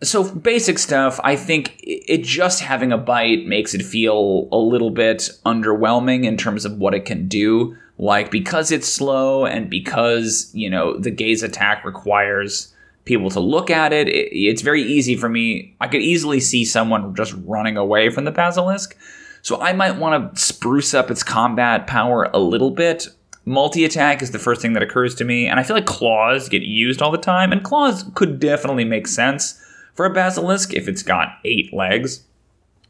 So, 0.00 0.32
basic 0.32 0.78
stuff, 0.78 1.18
I 1.24 1.34
think 1.34 1.74
it 1.82 2.22
just 2.22 2.60
having 2.60 2.92
a 2.92 2.98
bite 2.98 3.46
makes 3.46 3.74
it 3.74 3.82
feel 3.82 4.48
a 4.52 4.56
little 4.56 4.90
bit 4.90 5.30
underwhelming 5.44 6.24
in 6.24 6.36
terms 6.36 6.64
of 6.64 6.78
what 6.78 6.94
it 6.94 7.04
can 7.04 7.26
do. 7.26 7.76
Like, 7.98 8.30
because 8.30 8.70
it's 8.70 8.86
slow 8.86 9.44
and 9.44 9.68
because, 9.68 10.52
you 10.54 10.70
know, 10.70 10.96
the 10.96 11.10
gaze 11.10 11.42
attack 11.42 11.84
requires 11.84 12.72
people 13.06 13.28
to 13.30 13.40
look 13.40 13.70
at 13.70 13.92
it. 13.92 14.06
it. 14.06 14.32
It's 14.32 14.62
very 14.62 14.82
easy 14.82 15.16
for 15.16 15.28
me. 15.28 15.74
I 15.80 15.88
could 15.88 16.02
easily 16.02 16.38
see 16.38 16.64
someone 16.64 17.12
just 17.16 17.34
running 17.44 17.76
away 17.76 18.08
from 18.10 18.24
the 18.24 18.30
basilisk. 18.30 18.96
So 19.42 19.60
I 19.60 19.72
might 19.72 19.96
want 19.96 20.34
to 20.34 20.40
spruce 20.40 20.94
up 20.94 21.10
its 21.10 21.24
combat 21.24 21.88
power 21.88 22.30
a 22.32 22.38
little 22.38 22.70
bit. 22.70 23.08
Multi 23.44 23.84
attack 23.84 24.22
is 24.22 24.30
the 24.30 24.38
first 24.38 24.62
thing 24.62 24.74
that 24.74 24.82
occurs 24.82 25.14
to 25.16 25.24
me, 25.24 25.46
and 25.46 25.58
I 25.58 25.62
feel 25.62 25.74
like 25.74 25.86
claws 25.86 26.48
get 26.48 26.62
used 26.62 27.00
all 27.00 27.10
the 27.10 27.16
time, 27.16 27.50
and 27.50 27.64
claws 27.64 28.04
could 28.14 28.38
definitely 28.38 28.84
make 28.84 29.06
sense 29.06 29.58
for 29.98 30.06
a 30.06 30.10
basilisk 30.10 30.72
if 30.74 30.86
it's 30.86 31.02
got 31.02 31.40
eight 31.44 31.74
legs. 31.74 32.22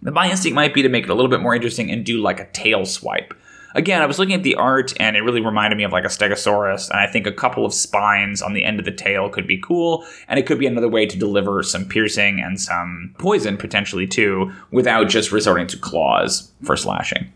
But 0.02 0.12
my 0.12 0.30
instinct 0.30 0.54
might 0.54 0.74
be 0.74 0.82
to 0.82 0.90
make 0.90 1.04
it 1.04 1.10
a 1.10 1.14
little 1.14 1.30
bit 1.30 1.40
more 1.40 1.54
interesting 1.54 1.90
and 1.90 2.04
do 2.04 2.20
like 2.20 2.38
a 2.38 2.50
tail 2.52 2.84
swipe 2.84 3.32
again, 3.74 4.02
I 4.02 4.06
was 4.06 4.18
looking 4.18 4.34
at 4.34 4.42
the 4.42 4.56
art 4.56 4.92
and 5.00 5.16
it 5.16 5.20
really 5.20 5.40
reminded 5.40 5.76
me 5.76 5.84
of 5.84 5.92
like 5.92 6.04
a 6.04 6.08
stegosaurus. 6.08 6.90
And 6.90 6.98
I 6.98 7.06
think 7.06 7.26
a 7.26 7.32
couple 7.32 7.64
of 7.64 7.72
spines 7.72 8.42
on 8.42 8.52
the 8.52 8.64
end 8.64 8.78
of 8.78 8.84
the 8.84 8.92
tail 8.92 9.28
could 9.28 9.46
be 9.46 9.58
cool. 9.58 10.04
And 10.26 10.38
it 10.38 10.46
could 10.46 10.58
be 10.58 10.66
another 10.66 10.88
way 10.88 11.06
to 11.06 11.18
deliver 11.18 11.62
some 11.62 11.86
piercing 11.86 12.40
and 12.40 12.60
some 12.60 13.14
poison 13.18 13.56
potentially 13.56 14.06
too, 14.06 14.52
without 14.70 15.08
just 15.08 15.32
resorting 15.32 15.66
to 15.68 15.78
claws 15.78 16.50
for 16.62 16.76
slashing. 16.76 17.32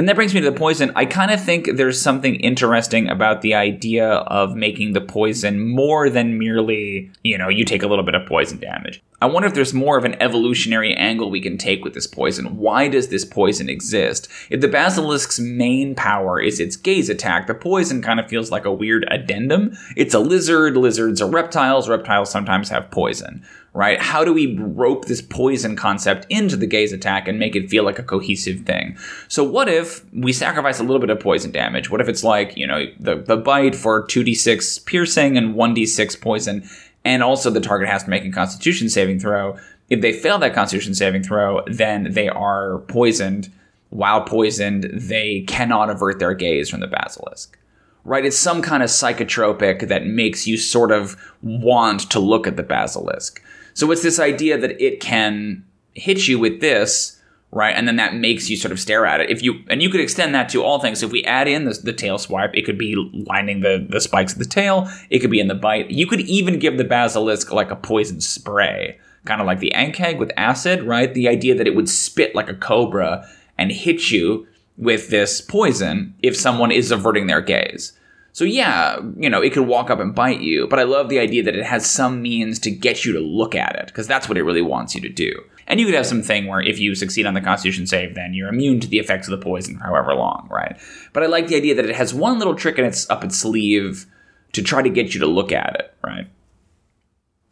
And 0.00 0.08
that 0.08 0.16
brings 0.16 0.32
me 0.32 0.40
to 0.40 0.50
the 0.50 0.56
poison. 0.56 0.92
I 0.96 1.04
kind 1.04 1.30
of 1.30 1.44
think 1.44 1.76
there's 1.76 2.00
something 2.00 2.36
interesting 2.36 3.10
about 3.10 3.42
the 3.42 3.52
idea 3.52 4.08
of 4.08 4.56
making 4.56 4.94
the 4.94 5.02
poison 5.02 5.60
more 5.60 6.08
than 6.08 6.38
merely, 6.38 7.10
you 7.22 7.36
know, 7.36 7.50
you 7.50 7.66
take 7.66 7.82
a 7.82 7.86
little 7.86 8.02
bit 8.02 8.14
of 8.14 8.26
poison 8.26 8.58
damage. 8.58 9.02
I 9.20 9.26
wonder 9.26 9.46
if 9.46 9.52
there's 9.52 9.74
more 9.74 9.98
of 9.98 10.06
an 10.06 10.16
evolutionary 10.22 10.94
angle 10.94 11.30
we 11.30 11.42
can 11.42 11.58
take 11.58 11.84
with 11.84 11.92
this 11.92 12.06
poison. 12.06 12.56
Why 12.56 12.88
does 12.88 13.08
this 13.08 13.26
poison 13.26 13.68
exist? 13.68 14.28
If 14.48 14.62
the 14.62 14.68
basilisk's 14.68 15.38
main 15.38 15.94
power 15.94 16.40
is 16.40 16.60
its 16.60 16.76
gaze 16.76 17.10
attack, 17.10 17.46
the 17.46 17.54
poison 17.54 18.00
kind 18.00 18.18
of 18.18 18.30
feels 18.30 18.50
like 18.50 18.64
a 18.64 18.72
weird 18.72 19.06
addendum. 19.10 19.76
It's 19.98 20.14
a 20.14 20.18
lizard, 20.18 20.78
lizards 20.78 21.20
are 21.20 21.28
reptiles, 21.28 21.90
reptiles 21.90 22.30
sometimes 22.30 22.70
have 22.70 22.90
poison, 22.90 23.44
right? 23.72 24.00
How 24.00 24.24
do 24.24 24.32
we 24.32 24.56
rope 24.56 25.04
this 25.04 25.22
poison 25.22 25.76
concept 25.76 26.26
into 26.28 26.56
the 26.56 26.66
gaze 26.66 26.92
attack 26.92 27.28
and 27.28 27.38
make 27.38 27.54
it 27.54 27.70
feel 27.70 27.84
like 27.84 27.98
a 27.98 28.02
cohesive 28.02 28.60
thing? 28.60 28.96
So 29.28 29.44
what 29.44 29.68
if 29.68 30.04
we 30.12 30.32
sacrifice 30.32 30.80
a 30.80 30.82
little 30.82 30.98
bit 30.98 31.10
of 31.10 31.20
poison 31.20 31.52
damage? 31.52 31.90
What 31.90 32.00
if 32.00 32.08
it's 32.08 32.24
like, 32.24 32.56
you 32.56 32.66
know, 32.66 32.86
the, 32.98 33.16
the 33.16 33.36
bite 33.36 33.76
for 33.76 34.06
2d6 34.06 34.84
piercing 34.86 35.36
and 35.36 35.54
1d6 35.54 36.20
poison? 36.20 36.68
and 37.04 37.22
also 37.22 37.50
the 37.50 37.60
target 37.60 37.88
has 37.88 38.04
to 38.04 38.10
make 38.10 38.24
a 38.24 38.30
constitution 38.30 38.88
saving 38.88 39.20
throw. 39.20 39.56
If 39.88 40.00
they 40.00 40.12
fail 40.12 40.38
that 40.38 40.54
constitution 40.54 40.94
saving 40.94 41.22
throw, 41.22 41.62
then 41.66 42.12
they 42.12 42.28
are 42.28 42.78
poisoned. 42.88 43.50
While 43.90 44.22
poisoned, 44.22 44.88
they 44.92 45.40
cannot 45.42 45.90
avert 45.90 46.18
their 46.18 46.34
gaze 46.34 46.68
from 46.68 46.80
the 46.80 46.86
basilisk. 46.86 47.58
Right? 48.04 48.24
It's 48.24 48.38
some 48.38 48.62
kind 48.62 48.82
of 48.82 48.88
psychotropic 48.88 49.88
that 49.88 50.06
makes 50.06 50.46
you 50.46 50.56
sort 50.56 50.92
of 50.92 51.16
want 51.42 52.10
to 52.10 52.20
look 52.20 52.46
at 52.46 52.56
the 52.56 52.62
basilisk. 52.62 53.42
So 53.74 53.90
it's 53.90 54.02
this 54.02 54.18
idea 54.18 54.58
that 54.58 54.80
it 54.80 55.00
can 55.00 55.64
hit 55.94 56.28
you 56.28 56.38
with 56.38 56.60
this 56.60 57.20
right? 57.52 57.74
And 57.74 57.88
then 57.88 57.96
that 57.96 58.14
makes 58.14 58.48
you 58.48 58.56
sort 58.56 58.72
of 58.72 58.80
stare 58.80 59.06
at 59.06 59.20
it. 59.20 59.30
If 59.30 59.42
you 59.42 59.62
and 59.68 59.82
you 59.82 59.90
could 59.90 60.00
extend 60.00 60.34
that 60.34 60.48
to 60.50 60.62
all 60.62 60.78
things. 60.78 61.02
If 61.02 61.12
we 61.12 61.24
add 61.24 61.48
in 61.48 61.64
the, 61.64 61.72
the 61.72 61.92
tail 61.92 62.18
swipe, 62.18 62.54
it 62.54 62.64
could 62.64 62.78
be 62.78 62.94
lining 63.28 63.60
the 63.60 63.86
the 63.88 64.00
spikes 64.00 64.32
of 64.32 64.38
the 64.38 64.44
tail. 64.44 64.88
It 65.10 65.20
could 65.20 65.30
be 65.30 65.40
in 65.40 65.48
the 65.48 65.54
bite. 65.54 65.90
You 65.90 66.06
could 66.06 66.20
even 66.20 66.58
give 66.58 66.78
the 66.78 66.84
basilisk 66.84 67.52
like 67.52 67.70
a 67.70 67.76
poison 67.76 68.20
spray, 68.20 68.98
kind 69.24 69.40
of 69.40 69.46
like 69.46 69.60
the 69.60 69.72
ankheg 69.74 70.18
with 70.18 70.32
acid, 70.36 70.82
right? 70.82 71.12
The 71.12 71.28
idea 71.28 71.54
that 71.56 71.66
it 71.66 71.74
would 71.74 71.88
spit 71.88 72.34
like 72.34 72.48
a 72.48 72.54
cobra 72.54 73.28
and 73.58 73.72
hit 73.72 74.10
you 74.10 74.46
with 74.76 75.10
this 75.10 75.40
poison 75.40 76.14
if 76.22 76.36
someone 76.36 76.70
is 76.70 76.90
averting 76.90 77.26
their 77.26 77.42
gaze. 77.42 77.92
So 78.32 78.44
yeah, 78.44 78.98
you 79.16 79.28
know, 79.28 79.42
it 79.42 79.52
could 79.52 79.66
walk 79.66 79.90
up 79.90 79.98
and 79.98 80.14
bite 80.14 80.40
you, 80.40 80.66
but 80.68 80.78
I 80.78 80.84
love 80.84 81.08
the 81.08 81.18
idea 81.18 81.42
that 81.42 81.56
it 81.56 81.64
has 81.64 81.88
some 81.88 82.22
means 82.22 82.58
to 82.60 82.70
get 82.70 83.04
you 83.04 83.12
to 83.12 83.20
look 83.20 83.54
at 83.54 83.76
it 83.76 83.86
because 83.86 84.06
that's 84.06 84.28
what 84.28 84.38
it 84.38 84.44
really 84.44 84.62
wants 84.62 84.94
you 84.94 85.00
to 85.00 85.08
do. 85.08 85.32
And 85.66 85.78
you 85.78 85.86
could 85.86 85.94
have 85.94 86.06
something 86.06 86.46
where 86.46 86.60
if 86.60 86.78
you 86.78 86.94
succeed 86.94 87.26
on 87.26 87.34
the 87.34 87.40
Constitution 87.40 87.86
save, 87.86 88.14
then 88.14 88.34
you're 88.34 88.48
immune 88.48 88.80
to 88.80 88.88
the 88.88 88.98
effects 88.98 89.28
of 89.28 89.32
the 89.32 89.44
poison 89.44 89.78
for 89.78 89.84
however 89.84 90.14
long, 90.14 90.48
right? 90.50 90.76
But 91.12 91.22
I 91.22 91.26
like 91.26 91.48
the 91.48 91.56
idea 91.56 91.74
that 91.74 91.84
it 91.84 91.94
has 91.96 92.14
one 92.14 92.38
little 92.38 92.54
trick 92.54 92.78
in 92.78 92.84
its 92.84 93.08
up 93.10 93.24
its 93.24 93.38
sleeve 93.38 94.06
to 94.52 94.62
try 94.62 94.82
to 94.82 94.90
get 94.90 95.14
you 95.14 95.20
to 95.20 95.26
look 95.26 95.52
at 95.52 95.76
it, 95.78 95.94
right? 96.02 96.26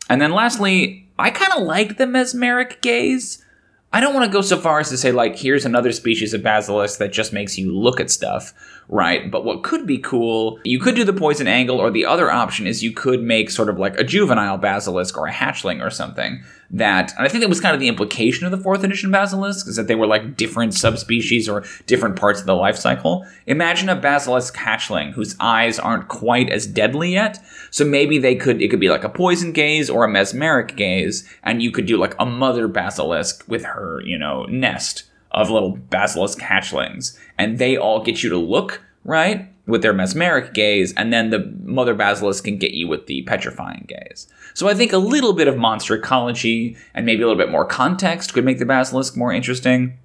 And 0.09 0.21
then 0.21 0.33
lastly, 0.33 1.09
I 1.19 1.31
kind 1.31 1.53
of 1.53 1.63
like 1.63 1.97
the 1.97 2.07
mesmeric 2.07 2.81
gaze. 2.81 3.45
I 3.91 4.01
don't 4.01 4.13
want 4.13 4.27
to 4.27 4.33
go 4.33 4.43
so 4.43 4.59
far 4.59 4.81
as 4.81 4.91
to 4.91 4.99
say, 4.99 5.13
like, 5.13 5.39
here's 5.39 5.65
another 5.65 5.93
species 5.93 6.35
of 6.35 6.43
basilisk 6.43 6.99
that 6.99 7.11
just 7.11 7.33
makes 7.33 7.57
you 7.57 7.75
look 7.75 8.01
at 8.01 8.11
stuff, 8.11 8.53
right? 8.89 9.31
But 9.31 9.47
what 9.47 9.63
could 9.63 9.87
be 9.87 9.97
cool, 9.97 10.59
you 10.63 10.79
could 10.79 10.95
do 10.95 11.05
the 11.05 11.13
poison 11.15 11.47
angle, 11.47 11.79
or 11.79 11.91
the 11.91 12.05
other 12.05 12.31
option 12.31 12.67
is 12.67 12.83
you 12.83 12.93
could 12.93 13.23
make 13.23 13.49
sort 13.51 13.71
of 13.71 13.79
like 13.79 13.99
a 13.99 14.05
juvenile 14.05 14.59
basilisk 14.59 15.17
or 15.17 15.27
a 15.27 15.33
hatchling 15.33 15.85
or 15.85 15.89
something 15.89 16.43
that, 16.71 17.13
and 17.17 17.25
I 17.25 17.29
think 17.29 17.41
that 17.43 17.49
was 17.49 17.61
kind 17.61 17.75
of 17.75 17.81
the 17.81 17.89
implication 17.89 18.45
of 18.45 18.51
the 18.51 18.59
fourth 18.59 18.85
edition 18.85 19.11
basilisk, 19.11 19.67
is 19.69 19.77
that 19.77 19.87
they 19.87 19.95
were 19.95 20.07
like 20.07 20.37
different 20.37 20.75
subspecies 20.75 21.49
or 21.49 21.65
different 21.87 22.17
parts 22.17 22.41
of 22.41 22.47
the 22.47 22.55
life 22.55 22.77
cycle. 22.77 23.27
Imagine 23.47 23.89
a 23.89 23.97
basilisk 23.97 24.55
hatchling 24.55 25.13
whose 25.13 25.35
eyes 25.41 25.79
aren't 25.79 26.09
quite 26.09 26.51
as 26.51 26.67
deadly 26.67 27.13
yet, 27.13 27.39
so 27.71 27.85
maybe 27.85 28.19
they 28.19 28.35
could, 28.35 28.61
it 28.61 28.69
could 28.69 28.81
be 28.81 28.91
like 28.91 29.05
a 29.05 29.09
poison 29.09 29.53
gaze 29.53 29.89
or 29.89 30.05
a 30.05 30.09
mesmeric 30.09 30.77
gaze, 30.77 31.29
and 31.43 31.63
you 31.63 31.71
could 31.71 31.87
do 31.87 31.97
like 31.97 32.15
a 32.19 32.27
mother 32.27 32.69
basilisk 32.69 33.45
with 33.49 33.65
her, 33.65 34.03
you 34.05 34.19
know, 34.19 34.45
nest 34.45 35.05
of 35.31 35.51
little 35.51 35.77
basilisk 35.77 36.39
hatchlings, 36.39 37.19
and 37.39 37.59
they 37.59 37.77
all 37.77 38.03
get 38.03 38.23
you 38.23 38.31
to 38.31 38.39
look, 38.39 38.83
right? 39.05 39.49
With 39.69 39.83
their 39.83 39.93
mesmeric 39.93 40.55
gaze, 40.55 40.93
and 40.95 41.13
then 41.13 41.31
the 41.31 41.55
mother 41.63 41.95
basilisk 41.95 42.45
can 42.45 42.57
get 42.57 42.73
you 42.73 42.89
with 42.89 43.07
the 43.07 43.23
petrifying 43.23 43.85
gaze. 43.87 44.27
So 44.55 44.67
I 44.67 44.75
think 44.75 44.93
a 44.93 44.99
little 44.99 45.35
bit 45.35 45.47
of 45.47 45.59
monster 45.59 45.95
ecology 45.95 46.77
and 46.95 47.07
maybe 47.07 47.23
a 47.23 47.29
little 47.29 47.41
bit 47.41 47.53
more 47.53 47.67
context 47.67 48.33
could 48.33 48.47
make 48.47 48.59
the 48.59 48.65
basilisk 48.65 49.17
more 49.17 49.31
interesting. 49.31 49.99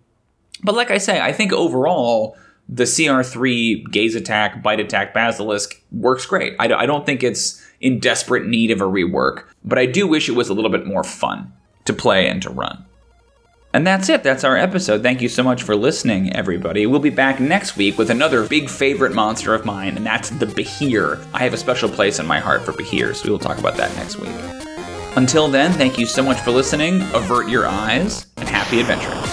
But 0.64 0.76
like 0.76 0.92
I 0.92 0.98
say, 0.98 1.22
I 1.22 1.32
think 1.32 1.54
overall, 1.54 2.38
the 2.68 2.84
CR3 2.84 3.90
gaze 3.92 4.16
attack, 4.16 4.62
bite 4.62 4.80
attack 4.80 5.14
basilisk 5.14 5.82
works 5.92 6.26
great. 6.26 6.56
I, 6.60 6.74
I 6.74 6.86
don't 6.86 7.06
think 7.06 7.24
it's 7.24 7.66
in 7.80 8.00
desperate 8.00 8.46
need 8.46 8.70
of 8.70 8.82
a 8.82 8.86
rework, 8.86 9.44
but 9.64 9.78
I 9.78 9.86
do 9.86 10.08
wish 10.08 10.30
it 10.30 10.36
was 10.36 10.50
a 10.50 10.54
little 10.54 10.72
bit 10.72 10.86
more 10.86 11.04
fun 11.04 11.52
to 11.86 11.94
play 11.94 12.28
and 12.28 12.42
to 12.42 12.50
run. 12.50 12.86
And 13.74 13.88
that's 13.88 14.08
it. 14.08 14.22
That's 14.22 14.44
our 14.44 14.56
episode. 14.56 15.02
Thank 15.02 15.22
you 15.22 15.30
so 15.30 15.42
much 15.42 15.64
for 15.64 15.76
listening, 15.76 16.32
everybody. 16.36 16.86
We'll 16.86 17.00
be 17.00 17.10
back 17.10 17.40
next 17.40 17.76
week 17.76 17.98
with 17.98 18.12
another 18.12 18.48
big 18.48 18.70
favorite 18.70 19.14
monster 19.14 19.56
of 19.56 19.66
mine, 19.66 19.98
and 19.98 20.06
that's 20.06 20.30
the 20.30 20.46
Behir. 20.46 21.26
I 21.34 21.40
have 21.40 21.54
a 21.54 21.58
special 21.58 21.90
place 21.90 22.20
in 22.20 22.28
my 22.28 22.40
heart 22.40 22.64
for 22.64 22.72
Behir, 22.72 23.16
so 23.16 23.26
we 23.26 23.32
will 23.32 23.40
talk 23.40 23.58
about 23.58 23.76
that 23.78 23.96
next 23.96 24.20
week. 24.20 24.32
Until 25.16 25.48
then, 25.48 25.72
thank 25.74 25.98
you 25.98 26.06
so 26.06 26.22
much 26.22 26.40
for 26.42 26.52
listening. 26.52 27.02
Avert 27.14 27.50
your 27.50 27.66
eyes, 27.66 28.28
and 28.38 28.48
happy 28.48 28.80
adventuring. 28.80 29.33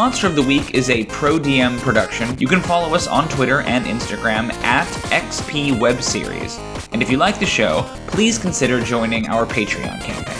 Monster 0.00 0.28
of 0.28 0.34
the 0.34 0.42
Week 0.42 0.72
is 0.72 0.88
a 0.88 1.04
Pro 1.04 1.38
DM 1.38 1.78
production. 1.80 2.34
You 2.38 2.48
can 2.48 2.62
follow 2.62 2.94
us 2.94 3.06
on 3.06 3.28
Twitter 3.28 3.60
and 3.60 3.84
Instagram 3.84 4.50
at 4.64 4.86
XP 5.12 5.78
Web 5.78 6.02
Series. 6.02 6.58
And 6.92 7.02
if 7.02 7.10
you 7.10 7.18
like 7.18 7.38
the 7.38 7.44
show, 7.44 7.82
please 8.06 8.38
consider 8.38 8.80
joining 8.80 9.28
our 9.28 9.44
Patreon 9.44 10.00
campaign. 10.00 10.38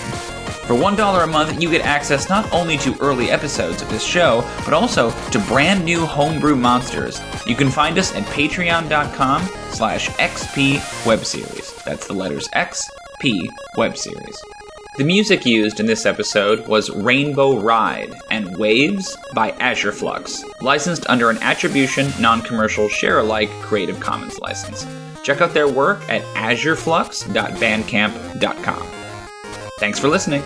For 0.66 0.72
$1 0.72 1.24
a 1.24 1.26
month, 1.26 1.62
you 1.62 1.70
get 1.70 1.84
access 1.84 2.30
not 2.30 2.50
only 2.54 2.78
to 2.78 2.96
early 3.02 3.30
episodes 3.30 3.82
of 3.82 3.90
this 3.90 4.02
show, 4.02 4.42
but 4.64 4.72
also 4.72 5.10
to 5.30 5.38
brand 5.40 5.84
new 5.84 6.06
homebrew 6.06 6.56
monsters. 6.56 7.20
You 7.46 7.54
can 7.54 7.68
find 7.68 7.98
us 7.98 8.14
at 8.14 8.24
patreon.com 8.28 9.42
slash 9.72 10.08
XP 10.08 11.06
web 11.06 11.22
series. 11.26 11.74
That's 11.84 12.06
the 12.06 12.14
letters 12.14 12.48
X, 12.54 12.90
P, 13.20 13.50
Web 13.76 13.98
Series. 13.98 14.42
The 14.96 15.04
music 15.04 15.46
used 15.46 15.78
in 15.78 15.86
this 15.86 16.04
episode 16.04 16.66
was 16.66 16.90
Rainbow 16.90 17.56
Ride 17.58 18.12
and 18.30 18.56
Waves 18.58 19.16
by 19.34 19.52
Azure 19.52 19.92
Flux, 19.92 20.42
licensed 20.60 21.08
under 21.08 21.30
an 21.30 21.38
attribution, 21.42 22.10
non 22.20 22.42
commercial, 22.42 22.88
share 22.88 23.20
alike 23.20 23.50
Creative 23.62 24.00
Commons 24.00 24.40
license. 24.40 24.84
Check 25.22 25.40
out 25.40 25.54
their 25.54 25.68
work 25.68 26.02
at 26.10 26.22
azureflux.bandcamp.com. 26.34 28.86
Thanks 29.78 29.98
for 29.98 30.08
listening. 30.08 30.42